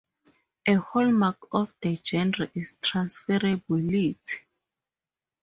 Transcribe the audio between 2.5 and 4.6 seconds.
is transferability.